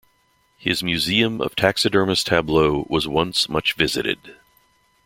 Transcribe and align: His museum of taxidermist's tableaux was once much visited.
His 0.57 0.81
museum 0.81 1.39
of 1.41 1.55
taxidermist's 1.55 2.23
tableaux 2.23 2.87
was 2.89 3.07
once 3.07 3.47
much 3.47 3.73
visited. 3.73 4.35